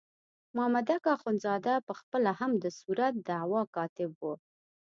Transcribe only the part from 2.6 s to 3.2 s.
د صورت